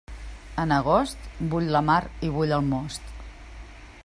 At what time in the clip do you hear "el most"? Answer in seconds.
2.61-3.17